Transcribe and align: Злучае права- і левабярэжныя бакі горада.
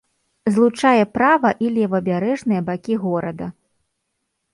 Злучае 0.53 1.03
права- 1.17 1.51
і 1.65 1.69
левабярэжныя 1.75 2.61
бакі 2.71 2.95
горада. 3.05 3.51